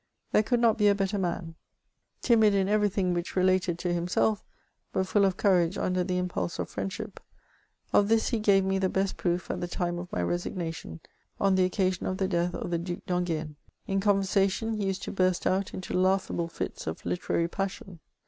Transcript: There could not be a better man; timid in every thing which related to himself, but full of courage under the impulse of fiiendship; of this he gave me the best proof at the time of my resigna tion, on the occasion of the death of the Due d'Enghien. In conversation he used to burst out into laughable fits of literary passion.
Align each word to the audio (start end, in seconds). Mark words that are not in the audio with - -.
There 0.31 0.41
could 0.41 0.59
not 0.59 0.79
be 0.79 0.87
a 0.87 0.95
better 0.95 1.19
man; 1.19 1.53
timid 2.23 2.55
in 2.55 2.67
every 2.67 2.89
thing 2.89 3.13
which 3.13 3.35
related 3.35 3.77
to 3.77 3.93
himself, 3.93 4.43
but 4.91 5.05
full 5.05 5.25
of 5.25 5.37
courage 5.37 5.77
under 5.77 6.03
the 6.03 6.17
impulse 6.17 6.57
of 6.57 6.71
fiiendship; 6.73 7.17
of 7.93 8.07
this 8.07 8.29
he 8.29 8.39
gave 8.39 8.65
me 8.65 8.79
the 8.79 8.89
best 8.89 9.15
proof 9.15 9.51
at 9.51 9.61
the 9.61 9.67
time 9.67 9.99
of 9.99 10.11
my 10.11 10.21
resigna 10.21 10.73
tion, 10.73 11.01
on 11.39 11.53
the 11.53 11.65
occasion 11.65 12.07
of 12.07 12.17
the 12.17 12.27
death 12.27 12.55
of 12.55 12.71
the 12.71 12.79
Due 12.79 13.03
d'Enghien. 13.05 13.57
In 13.85 13.99
conversation 13.99 14.73
he 14.73 14.87
used 14.87 15.03
to 15.03 15.11
burst 15.11 15.45
out 15.45 15.71
into 15.71 15.93
laughable 15.93 16.47
fits 16.47 16.87
of 16.87 17.05
literary 17.05 17.47
passion. 17.47 17.99